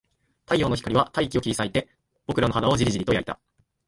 [0.47, 1.87] 太陽の光は大気を切り裂いて、
[2.25, 3.39] 僕らの肌をじりじりと焼いた